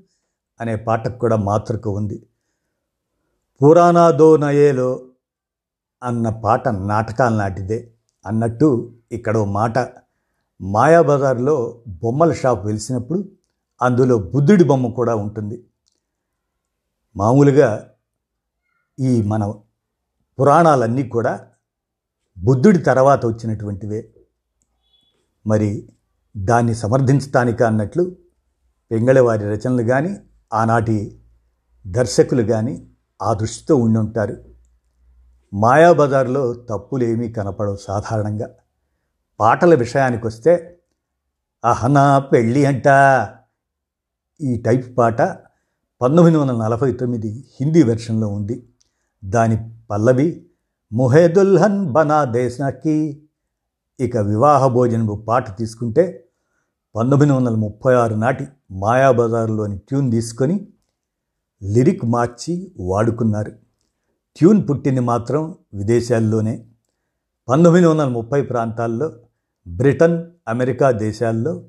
అనే 0.61 0.77
పాటకు 0.77 1.19
కూడా 1.19 1.37
మాతృక 1.37 1.89
ఉంది. 1.89 2.27
పురాణాదో 3.65 4.37
నయేలో 4.37 5.05
అన్న 6.03 6.29
పాట 6.29 6.69
నాటకాల 6.69 7.35
నాటిదే. 7.35 7.91
అన్నట్టు 8.27 8.93
ఇక్కడ 9.13 9.37
ఓ 9.37 9.45
మాట 9.45 9.79
మాయాబజార్లో 10.61 11.81
బొమ్మల 11.89 12.33
షాప్ 12.33 12.67
వెలిసినప్పుడు 12.67 13.25
అందులో 13.83 14.19
బుద్ధుడి 14.19 14.65
బొమ్మ 14.65 14.89
కూడా 14.89 15.15
ఉంటుంది. 15.15 15.67
మామూలుగా 17.17 17.91
ఈ 19.01 19.23
మన 19.23 19.55
పురాణాలన్నీ 20.41 21.09
కూడా 21.09 21.51
బుద్ధుడి 22.39 22.79
తర్వాత 22.79 23.27
వచ్చినటువంటివే. 23.27 24.15
మరి 25.47 25.89
దాన్ని 26.37 26.75
సమర్థించటానిక 26.75 27.63
అన్నట్లు 27.63 28.17
పెంగళవారి 28.91 29.45
రచనలు 29.45 29.83
కానీ 29.83 30.17
ఆనాటి 30.53 31.23
దర్శకులు 31.87 32.43
కానీ 32.43 32.89
ఆ 33.23 33.35
దృష్టితో 33.35 33.77
ఉండి 33.77 33.99
ఉంటారు. 33.99 34.45
మాయాబజార్లో 35.55 36.55
తప్పులేమీ 36.55 37.33
కనపడవు 37.33 37.77
సాధారణంగా. 37.77 38.49
పాటల 39.41 39.75
విషయానికి 39.75 40.27
వస్తే 40.27 40.81
అహనా 41.65 42.19
పెళ్ళి 42.19 42.65
అంట 42.65 42.89
ఈ 44.41 44.63
టైప్ 44.63 44.99
పాట 44.99 45.23
పంతొమ్మిది 46.03 46.37
వందల 46.37 46.57
నలభై 46.57 46.93
తొమ్మిది 46.93 47.45
హిందీ 47.61 47.83
వెర్షన్లో 47.83 48.29
ఉంది. 48.29 48.69
దాని 49.25 49.71
పల్లవి 49.91 50.47
ముహేదుల్హన్ 50.93 51.93
బనా 51.93 52.25
దేశాకి 52.25 53.23
ఇక 54.01 54.17
వివాహ 54.17 54.67
భోజనపు 54.67 55.25
పాట 55.29 55.59
తీసుకుంటే 55.59 56.29
పంతొమ్మిది 56.95 57.33
వందల 57.33 57.55
ముప్పై 57.55 57.95
ఆరు 57.95 58.15
నాటి 58.15 58.47
మాయాబజార్లోని 58.71 59.79
ట్యూన్ 59.79 60.11
తీసుకొని 60.11 60.69
లిరిక్ 61.65 62.05
మార్చి 62.05 62.73
వాడుకున్నారు. 62.81 63.53
ట్యూన్ 64.37 64.69
పుట్టింది 64.71 65.01
మాత్రం 65.01 65.55
విదేశాల్లోనే. 65.75 66.67
పంతొమ్మిది 67.49 67.87
వందల 67.87 68.09
ముప్పై 68.09 68.43
ప్రాంతాల్లో 68.43 69.13
బ్రిటన్ 69.69 70.27
అమెరికా 70.49 70.91
దేశాల్లో 70.91 71.65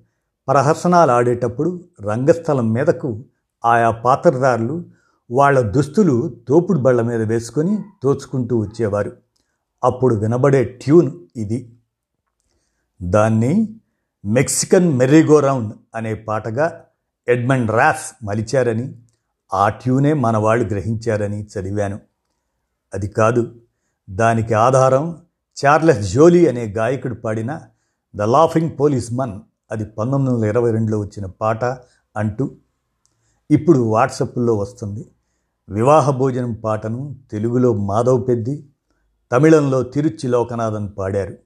ప్రహసనాలు 0.48 1.12
ఆడేటప్పుడు 1.12 1.84
రంగస్థలం 2.02 2.74
మీదకు 2.74 3.24
ఆయా 3.66 3.92
పాత్రదారులు 3.92 4.86
వాళ్ళ 5.32 5.60
దుస్తులు 5.60 6.36
తోపుడు 6.48 6.80
బళ్ళ 6.80 7.02
మీద 7.02 7.22
వేసుకొని 7.22 7.84
తోచుకుంటూ 8.04 8.60
వచ్చేవారు. 8.60 9.18
అప్పుడు 9.84 10.16
వినబడే 10.16 10.64
ట్యూన్ 10.64 11.12
ఇది. 11.36 11.74
దాన్ని 13.02 13.80
మెక్సికన్ 14.26 14.94
మెర్రీగో 14.94 15.40
రౌండ్ 15.40 15.74
అనే 15.96 16.14
పాటగా 16.14 16.86
ఎడ్మండ్ 17.28 17.72
రాస్ 17.72 18.26
మలిచారని 18.26 18.96
ఆ 19.54 19.70
ట్యూనే 19.70 20.14
మన 20.14 20.38
వాళ్ళు 20.38 20.66
గ్రహించారని 20.66 21.44
చదివాను. 21.44 22.00
అది 22.94 23.08
కాదు 23.08 23.56
దానికి 24.10 24.54
ఆధారం 24.54 25.18
చార్లెస్ 25.66 26.14
జోలీ 26.14 26.48
అనే 26.48 26.66
గాయకుడు 26.68 27.14
పాడిన 27.14 27.62
ద 28.16 28.22
లాఫింగ్ 28.22 28.72
పోలీస్ 28.80 29.14
మన్ 29.14 29.40
అది 29.72 29.86
పంతొమ్మిది 29.86 30.36
వందల 30.36 30.46
ఇరవై 30.46 30.72
రెండులో 30.72 31.00
వచ్చిన 31.00 31.26
పాట 31.26 31.66
అంటూ 32.18 32.56
ఇప్పుడు 33.52 33.80
వాట్సప్లో 33.80 34.56
వస్తుంది. 34.56 35.12
వివాహ 35.70 36.10
భోజనం 36.10 36.54
పాటను 36.54 37.16
తెలుగులో 37.32 37.74
మాధవ్ 37.74 38.28
పెద్ది 38.28 38.70
తమిళంలో 39.32 39.84
తిరుచి 39.84 40.28
లోకనాథన్ 40.28 40.90
పాడారు. 40.98 41.38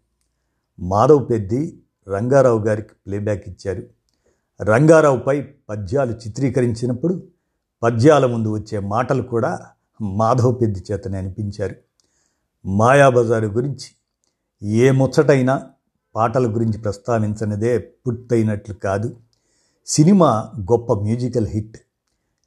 మాధవ్ 0.79 1.29
పెద్ది 1.29 1.81
రంగారావు 2.07 2.59
గారికి 2.59 2.89
ప్లేబ్యాక్ 3.07 3.49
ఇచ్చారు. 3.49 3.83
రంగారావుపై 4.61 5.41
పద్యాలు 5.41 6.11
చిత్రీకరించినప్పుడు 6.11 7.23
పద్యాల 7.83 8.25
ముందు 8.25 8.53
వచ్చే 8.53 8.79
మాటలు 8.79 9.21
కూడా 9.21 9.59
మాధవ్ 10.01 10.61
పెద్ది 10.61 10.83
చేతనే 10.91 11.17
అనిపించారు. 11.17 11.75
మాయాబజారు 12.65 13.45
గురించి 13.45 13.95
ఏ 14.69 14.91
ముచ్చటైనా 14.91 15.69
పాటల 16.15 16.55
గురించి 16.55 16.77
ప్రస్తావించనిదే 16.77 17.77
పూర్తయినట్లు 17.77 18.75
కాదు. 18.75 19.15
సినిమా 19.85 20.51
గొప్ప 20.59 20.93
మ్యూజికల్ 20.93 21.47
హిట్. 21.47 21.77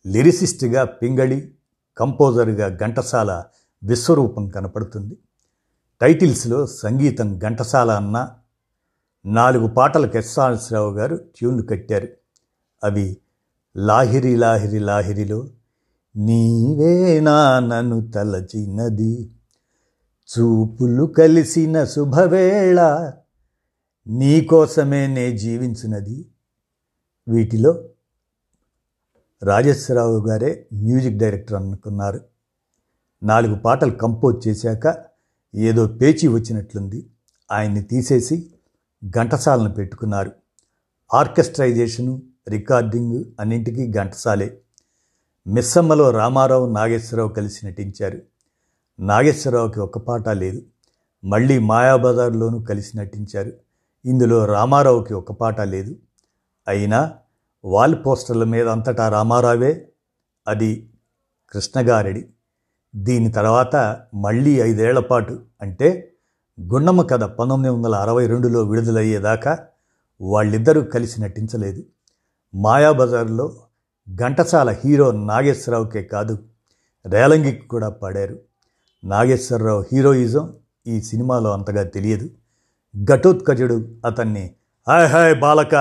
లిరిసిస్ట్గా 0.06 0.84
పింగళి 0.84 1.54
కంపోజర్గా 1.98 2.76
ఘంటసాల 2.76 3.44
విశ్వరూపం 3.84 4.48
కనపడుతుంది. 4.48 5.18
టైటిల్స్లో 6.00 6.66
సంగీతం 6.66 7.38
ఘంటసాల 7.38 7.90
అన్న 7.90 8.30
నాలుగు 9.26 9.68
పాటలకు 9.68 10.16
ఎస్ఆర్ఎస్రావు 10.16 10.92
గారు 10.92 11.16
ట్యూన్లు 11.16 11.62
కట్టారు. 11.62 12.08
అవి 12.84 13.16
లాహిరి 13.76 14.36
లాహిరి 14.36 14.78
లాహిరిలో 14.78 15.48
నీవేనా 16.16 17.60
నన్ను 17.60 18.10
తలచినది 18.10 19.30
చూపులు 20.30 21.04
కలిసిన 21.04 21.84
శుభవేళ 21.84 23.12
నీకోసమే 24.08 25.06
నే 25.06 25.36
జీవించినది. 25.36 26.26
వీటిలో 27.28 27.88
రాజేశ్వరరావు 29.42 30.26
గారే 30.26 30.66
మ్యూజిక్ 30.74 31.18
డైరెక్టర్ 31.18 31.56
అనుకున్నారు. 31.56 32.20
నాలుగు 33.22 33.54
పాటలు 33.54 33.90
కంపోజ్ 33.90 34.48
చేశాక 34.48 35.04
ఏదో 35.54 35.86
పేచి 35.86 36.28
వచ్చినట్లుంది. 36.28 37.06
ఆయన్ని 37.52 37.82
తీసేసి 37.82 38.50
ఘంటసాలను 39.10 39.70
పెట్టుకున్నారు. 39.70 40.32
ఆర్కెస్ట్రైజేషను 41.14 42.22
రికార్డింగ్ 42.48 43.24
అన్నింటికీ 43.40 43.92
ఘంటసాలే. 43.92 44.60
మిస్సమ్మలో 45.46 46.10
రామారావు 46.10 46.72
నాగేశ్వరరావు 46.72 47.28
కలిసి 47.28 47.66
నటించారు. 47.66 48.22
నాగేశ్వరరావుకి 49.00 49.80
ఒక్క 49.80 49.98
పాట 49.98 50.28
లేదు. 50.28 50.62
మళ్ళీ 51.24 51.58
మాయాబజార్లోనూ 51.58 52.62
కలిసి 52.62 52.96
నటించారు. 52.96 53.52
ఇందులో 54.06 54.44
రామారావుకి 54.44 55.14
ఒక 55.14 55.32
పాట 55.32 55.60
లేదు. 55.60 55.96
అయినా 56.68 57.14
వాల్ 57.64 57.94
పోస్టర్ల 58.06 58.44
మీద 58.44 58.68
అంతటా 58.68 59.08
రామారావే 59.08 59.88
అది 60.48 60.90
కృష్ణగారెడి 61.52 62.28
దీని 62.96 63.32
తర్వాత 63.32 64.00
మళ్ళీ 64.14 64.60
ఐదేళ్ళ 64.60 64.98
పాటు 64.98 65.42
అంటే 65.62 66.12
గుండమ్మ 66.60 67.02
కథ 67.02 67.24
పంతొమ్మిది 67.24 67.74
వందల 67.74 67.94
అరవై 67.94 68.26
రెండులో 68.26 68.62
విడుదలయ్యేదాకా 68.62 69.58
వాళ్ళిద్దరూ 70.20 70.80
కలిసి 70.80 71.20
నటించలేదు. 71.20 71.82
మాయాబజార్లో 72.54 73.56
ఘంటసాల 74.14 74.70
హీరో 74.70 75.12
నాగేశ్వరరావుకే 75.12 76.02
కాదు 76.02 76.38
రేలంగికి 77.06 77.68
కూడా 77.68 77.88
పాడారు. 77.88 78.38
నాగేశ్వరరావు 79.04 79.84
హీరోయిజం 79.92 80.54
ఈ 80.86 81.00
సినిమాలో 81.00 81.52
అంతగా 81.52 81.82
తెలియదు. 81.82 82.30
ఘటోత్కజుడు 83.04 83.94
అతన్ని 84.06 84.54
హాయ్ 84.88 85.06
హాయ్ 85.06 85.40
బాలక 85.40 85.74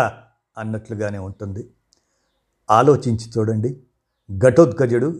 అన్నట్లుగానే 0.57 1.17
ఉంటుంది. 1.17 1.69
ఆలోచించి 2.71 3.31
చూడండి. 3.37 3.81
ఘటోత్కజుడు 4.37 5.19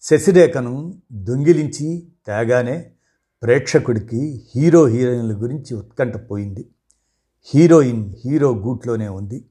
శశిరేఖను 0.00 0.94
దొంగిలించి 1.12 2.08
తేగానే 2.26 2.90
ప్రేక్షకుడికి 3.42 4.46
హీరో 4.54 4.86
హీరోయిన్ల 4.86 5.42
గురించి 5.42 5.74
ఉత్కంఠ 5.74 6.14
పోయింది. 6.30 6.68
హీరోయిన్ 7.44 8.14
హీరో 8.24 8.54
గూట్లోనే 8.54 9.08
ఉంది. 9.08 9.44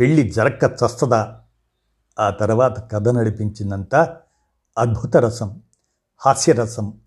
పెళ్ళి 0.00 0.30
జరక్క 0.30 0.64
చస్తదా? 0.64 1.40
ఆ 2.18 2.30
తర్వాత 2.30 2.92
కథ 2.92 3.08
నడిపించిందంతా 3.08 4.16
అద్భుత 4.78 5.16
రసం 5.16 5.62
హాస్యరసం. 6.18 7.00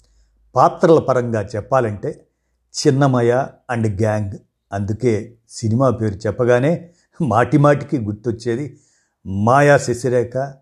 పాత్రల 0.55 0.99
పరంగా 0.99 1.41
చెప్పాలంటే 1.41 2.27
చిన్నమయ 2.75 3.47
అండ్ 3.69 4.01
గ్యాంగ్. 4.01 4.33
అందుకే 4.73 5.33
సినిమా 5.49 5.89
పేరు 5.89 6.15
చెప్పగానే 6.15 6.89
మాటిమాటికి 7.21 7.97
గుర్తొచ్చేది 7.97 8.79
మాయా 9.25 9.77
శశిరేఖ 9.77 10.53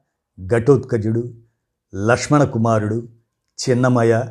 ఘటోత్కజుడు 0.48 1.34
లక్ష్మణ 1.96 2.44
కుమారుడు 2.44 3.08
చిన్నమయ 3.64 4.22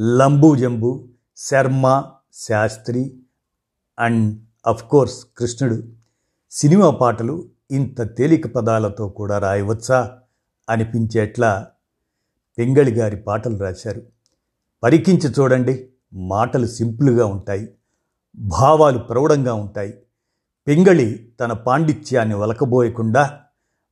లంబు 0.00 0.56
జంబు 0.56 1.08
శర్మ 1.36 2.04
శాస్త్రి 2.34 3.16
అండ్ 3.98 4.38
కోర్స్ 4.88 5.26
కృష్ణుడు. 5.38 5.82
సినిమా 6.50 6.90
పాటలు 6.90 7.48
ఇంత 7.70 8.16
తేలిక 8.16 8.46
పదాలతో 8.54 9.08
కూడా 9.08 9.38
రాయవచ్చా 9.38 10.18
అనిపించేట్లా 10.70 11.66
పెంగళి 12.58 12.90
గారి 12.90 13.16
పాటలు 13.16 13.56
రాశారు. 13.58 14.02
పరికించి 14.82 15.30
చూడండి. 15.30 15.88
మాటలు 16.12 16.66
సింపుల్గా 16.66 17.26
ఉంటాయి 17.26 17.74
భావాలు 18.38 18.98
ప్రౌఢంగా 18.98 19.54
ఉంటాయి. 19.54 20.02
పెంగళి 20.66 21.32
తన 21.40 21.52
పాండిత్యాన్ని 21.52 22.34
వలకబోయకుండా 22.34 23.40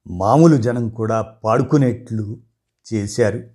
మామూలు 0.07 0.57
జనం 0.57 0.89
కూడా 0.89 1.23
పాడుకునేట్లు 1.23 2.39
చేశారు. 2.93 3.51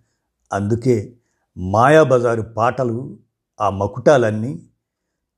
అందుకే 0.54 1.18
మాయాబజారు 1.58 2.42
పాటలు 2.42 3.18
ఆ 3.62 3.70
మకుటాలన్నీ 3.70 4.62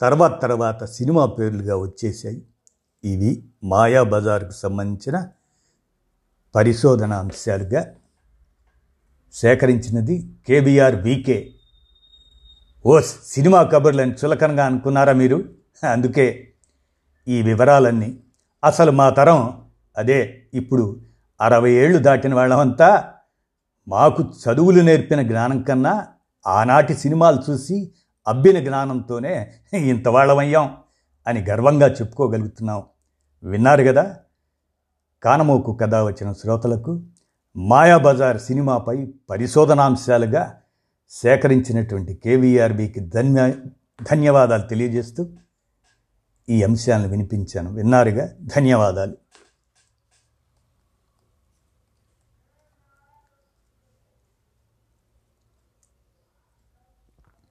తర్వాత 0.02 0.42
తర్వాత 0.42 0.84
సినిమా 0.84 1.26
పేర్లుగా 1.26 1.76
వచ్చేసాయి 1.76 2.46
ఇవి 3.04 3.50
మాయాబజారుకు 3.64 4.52
సంబంధించిన 4.52 5.28
పరిశోధన 6.56 7.14
అంశాలుగా 7.14 7.96
సేకరించినది 9.34 10.30
కేబిఆర్ 10.48 10.96
వీకే. 10.96 11.54
ఓస్ 12.86 13.16
సినిమా 13.26 13.64
కబుర్లని 13.64 14.12
చులకనగా 14.12 14.66
అనుకున్నారా 14.66 15.14
మీరు? 15.14 15.46
అందుకే 15.92 16.54
ఈ 17.28 17.42
వివరాలన్నీ. 17.42 18.20
అసలు 18.64 18.92
మా 18.92 19.10
తరం 19.10 19.62
అదే 19.98 20.44
ఇప్పుడు 20.54 21.02
అరవై 21.42 21.72
ఏళ్ళు 21.72 22.00
దాటిన 22.00 22.34
వాళ్ళమంతా 22.34 23.10
మాకు 23.88 24.24
చదువులు 24.24 24.82
నేర్పిన 24.82 25.22
జ్ఞానం 25.22 25.62
కన్నా 25.62 26.08
ఆనాటి 26.48 26.94
సినిమాలు 26.94 27.52
చూసి 27.52 27.92
అబ్బిన 28.28 28.60
జ్ఞానంతోనే 28.60 29.52
ఇంత 29.74 30.08
వాళ్ళమయ్యాం 30.08 30.78
అని 31.28 31.46
గర్వంగా 31.50 31.88
చెప్పుకోగలుగుతున్నాం. 31.88 32.84
విన్నారు 33.44 33.84
కదా 33.84 34.16
కానమోకు 35.24 35.74
కథ 35.74 35.96
వచ్చిన 35.96 36.32
శ్రోతలకు 36.32 37.02
మాయాబజార్ 37.56 38.38
సినిమాపై 38.38 39.08
పరిశోధనాంశాలుగా 39.30 40.60
సేకరించినటువంటి 41.14 42.14
కేవీఆర్బికి 42.14 43.00
ధన్య 43.00 43.56
ధన్యవాదాలు 44.12 44.68
తెలియజేస్తూ 44.68 45.30
ఈ 46.50 46.64
అంశాలను 46.64 47.10
వినిపించాను. 47.10 47.74
విన్నారుగా? 47.74 48.30
ధన్యవాదాలు. 48.56 49.18